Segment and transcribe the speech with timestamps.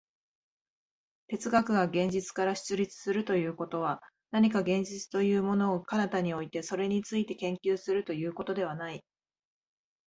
[1.27, 9.03] 哲学が現実から出立するということは、何か現実というものを彼方に置いて、それについて研究するということではない。